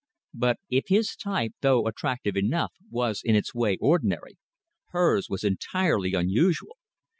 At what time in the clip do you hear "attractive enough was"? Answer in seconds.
1.85-3.21